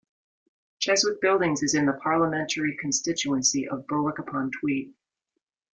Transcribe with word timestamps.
Cheswick 0.79 1.21
Buildings 1.21 1.61
is 1.61 1.75
in 1.75 1.85
the 1.85 1.93
parliamentary 1.93 2.75
constituency 2.75 3.69
of 3.69 3.85
Berwick-upon-Tweed. 3.85 4.95